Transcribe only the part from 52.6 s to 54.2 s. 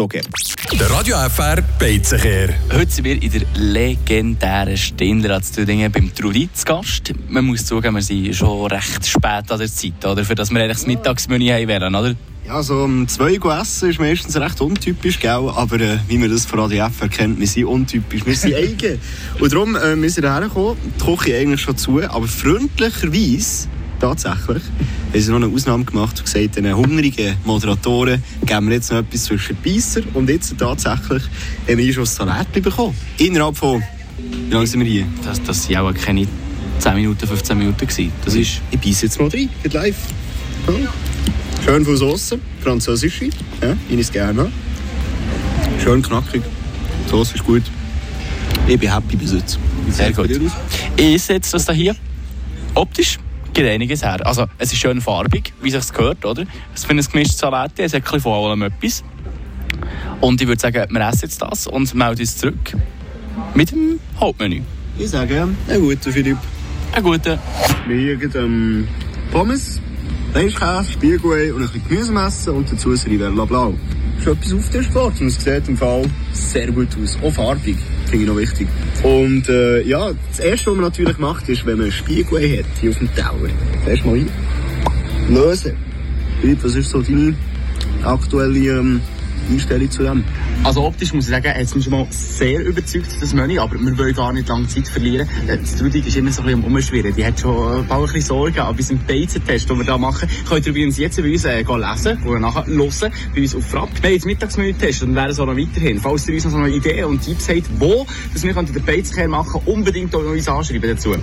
optisch geht einiges